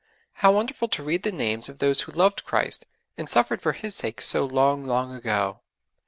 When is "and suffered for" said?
3.19-3.73